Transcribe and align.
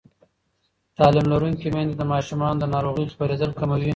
تعلیم 0.97 1.25
لرونکې 1.31 1.67
میندې 1.73 1.95
د 1.97 2.03
ماشومانو 2.13 2.59
د 2.61 2.65
ناروغۍ 2.73 3.05
خپرېدل 3.13 3.51
کموي. 3.59 3.89